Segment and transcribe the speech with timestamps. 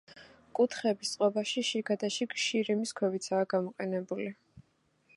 [0.59, 4.35] კუთხეების წყობაში, შიგადაშიგ, შირიმის ქვებიცაა გამოყენებული.